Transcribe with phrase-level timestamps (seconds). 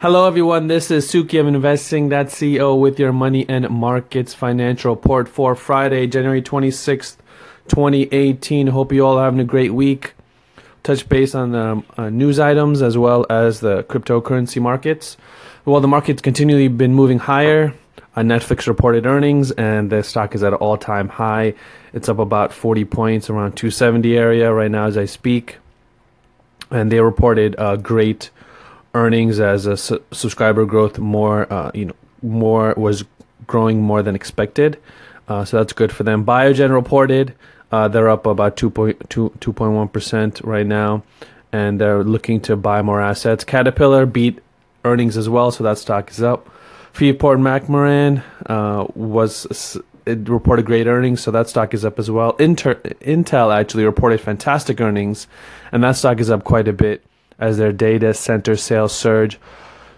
[0.00, 0.68] Hello, everyone.
[0.68, 5.56] This is Suki of Investing, that CEO with your money and markets financial report for
[5.56, 7.16] Friday, January 26th,
[7.66, 8.68] 2018.
[8.68, 10.14] Hope you all are having a great week.
[10.84, 15.16] Touch base on the uh, news items as well as the cryptocurrency markets.
[15.64, 17.74] Well, the market's continually been moving higher.
[18.14, 21.54] Uh, Netflix reported earnings and the stock is at an all time high.
[21.92, 25.58] It's up about 40 points around 270 area right now as I speak.
[26.70, 28.30] And they reported a great
[28.98, 33.04] earnings as a su- subscriber growth more uh, you know more was
[33.46, 34.78] growing more than expected.
[35.28, 36.24] Uh, so that's good for them.
[36.24, 37.34] Biogen reported
[37.70, 41.02] uh, they're up about 2.2 percent right now,
[41.52, 43.44] and they're looking to buy more assets.
[43.44, 44.38] Caterpillar beat
[44.84, 46.48] earnings as well, so that stock is up.
[46.92, 52.34] Freeport McMoran uh, was it reported great earnings, so that stock is up as well.
[52.36, 55.26] Inter, Intel actually reported fantastic earnings,
[55.70, 57.04] and that stock is up quite a bit
[57.38, 59.38] as their data center sales surge.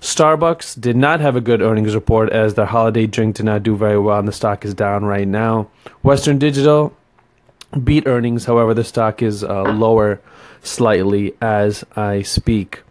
[0.00, 3.76] Starbucks did not have a good earnings report as their holiday drink did not do
[3.76, 5.68] very well, and the stock is down right now.
[6.02, 6.96] Western Digital
[7.82, 10.20] beat earnings, however, the stock is uh, lower
[10.62, 12.82] slightly as I speak.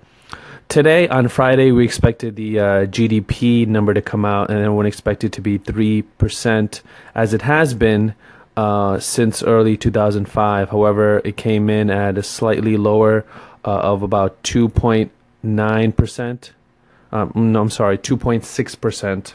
[0.67, 5.31] Today, on Friday, we expected the uh, GDP number to come out, and everyone expected
[5.33, 6.81] to be 3%,
[7.15, 8.15] as it has been
[8.57, 10.69] uh, since early 2005.
[10.69, 13.25] However, it came in at a slightly lower
[13.67, 16.49] uh, of about 2.9%.
[17.11, 19.33] Um, no, I'm sorry, 2.6%.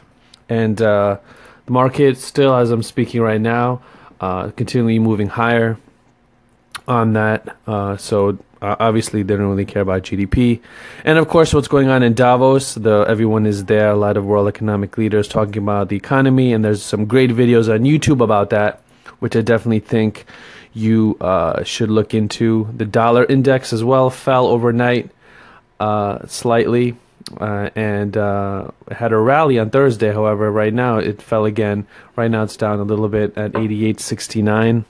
[0.49, 1.19] And uh,
[1.67, 3.83] the market still, as I'm speaking right now,
[4.19, 5.77] uh, continually moving higher
[6.87, 7.55] on that.
[7.67, 10.61] Uh, so uh, obviously, they don't really care about GDP.
[11.05, 12.73] And of course, what's going on in Davos?
[12.75, 13.91] The everyone is there.
[13.91, 17.71] A lot of world economic leaders talking about the economy, and there's some great videos
[17.71, 18.81] on YouTube about that,
[19.19, 20.25] which I definitely think
[20.73, 22.67] you uh, should look into.
[22.75, 25.11] The dollar index as well fell overnight
[25.79, 26.95] uh, slightly
[27.39, 30.11] uh, and uh, had a rally on Thursday.
[30.11, 31.87] However, right now it fell again.
[32.15, 34.85] Right now it's down a little bit at 88.69.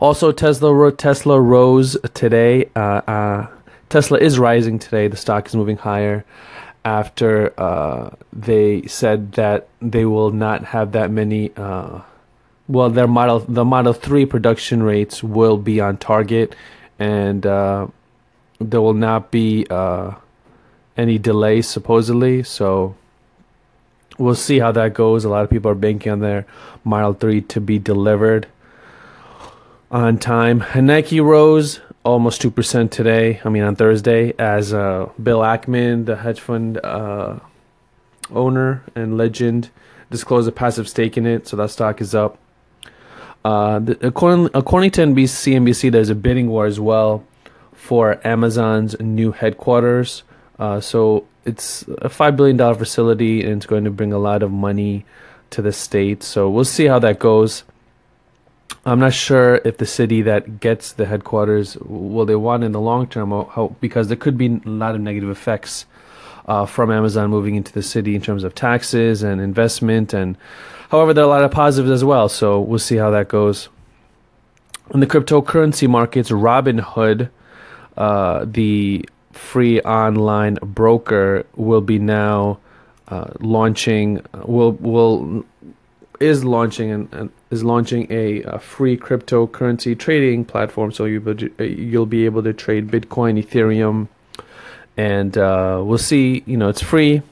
[0.00, 2.70] Also, Tesla Tesla rose today.
[2.76, 3.46] Uh, uh,
[3.88, 5.08] Tesla is rising today.
[5.08, 6.24] The stock is moving higher
[6.84, 7.52] after
[8.32, 11.50] they said that they will not have that many
[12.68, 16.54] well, their model the Model Three production rates will be on target,
[16.98, 17.86] and uh,
[18.60, 20.12] there will not be uh,
[20.96, 22.42] any delays supposedly.
[22.42, 22.94] So
[24.18, 25.24] we'll see how that goes.
[25.24, 26.46] A lot of people are banking on their
[26.84, 28.46] Model Three to be delivered
[29.90, 30.62] on time.
[30.74, 33.40] Nike rose almost two percent today.
[33.44, 37.38] I mean on Thursday, as uh, Bill Ackman, the hedge fund uh,
[38.30, 39.70] owner and legend,
[40.10, 42.38] disclosed a passive stake in it, so that stock is up.
[43.44, 47.24] Uh, the, according, according to NBC, CNBC, there's a bidding war as well
[47.72, 50.22] for Amazon's new headquarters.
[50.58, 54.42] Uh, so it's a five billion dollar facility, and it's going to bring a lot
[54.42, 55.06] of money
[55.50, 56.22] to the state.
[56.22, 57.64] So we'll see how that goes.
[58.84, 62.80] I'm not sure if the city that gets the headquarters will they want in the
[62.80, 65.86] long term, how, because there could be a lot of negative effects
[66.48, 70.36] uh, from Amazon moving into the city in terms of taxes and investment and
[70.90, 73.68] However, there are a lot of positives as well, so we'll see how that goes.
[74.94, 77.28] In the cryptocurrency markets, Robinhood,
[77.98, 82.58] uh, the free online broker, will be now
[83.08, 84.22] uh, launching.
[84.46, 85.44] Will will
[86.20, 90.90] is launching and, and is launching a, a, free cryptocurrency trading platform.
[90.90, 94.08] So you you'll be able to trade Bitcoin, Ethereum,
[94.98, 96.42] and uh, we'll see.
[96.44, 97.22] You know, it's free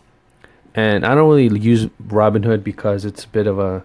[0.77, 3.83] and I don't really use Robinhood because it's a bit of a,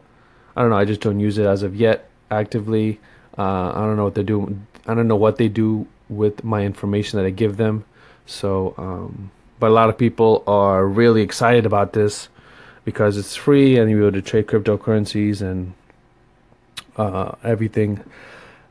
[0.56, 0.78] I don't know.
[0.78, 3.00] I just don't use it as of yet actively.
[3.38, 4.60] Uh, I don't know what they do.
[4.86, 7.86] I don't know what they do with my information that I give them.
[8.26, 12.28] So, um, but a lot of people are really excited about this
[12.84, 15.74] because it's free and you're able to trade cryptocurrencies and
[16.98, 18.04] uh, everything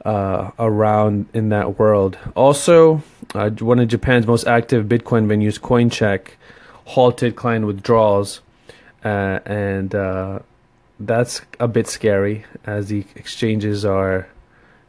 [0.04, 2.18] uh, around in that world.
[2.36, 3.02] Also,
[3.34, 6.32] uh, one of Japan's most active Bitcoin venues, CoinCheck,
[6.84, 8.40] halted client withdrawals,
[9.04, 10.40] uh, and uh,
[10.98, 14.28] that's a bit scary as the exchanges are.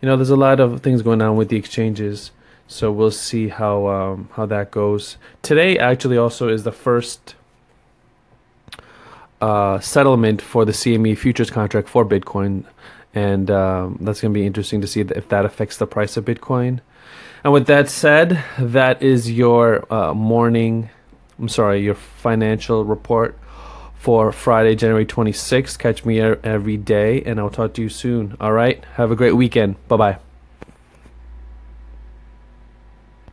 [0.02, 2.32] You know, there's a lot of things going on with the exchanges,
[2.68, 5.18] so we'll see how um, how that goes.
[5.44, 7.36] Today, actually, also is the first
[9.40, 12.64] uh, settlement for the CME futures contract for Bitcoin,
[13.14, 16.26] and um, that's going to be interesting to see if that affects the price of
[16.26, 16.80] Bitcoin.
[17.44, 20.90] And with that said, that is your uh, morning
[21.42, 23.38] I'm sorry, your financial report
[23.96, 25.78] for Friday, January 26th.
[25.80, 28.38] Catch me every day, and I'll talk to you soon.
[28.40, 28.84] All right.
[28.94, 29.76] Have a great weekend.
[29.88, 30.31] Bye bye.